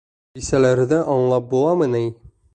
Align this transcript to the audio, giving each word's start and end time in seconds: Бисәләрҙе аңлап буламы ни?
Бисәләрҙе 0.37 1.03
аңлап 1.17 1.47
буламы 1.53 1.91
ни? 1.99 2.05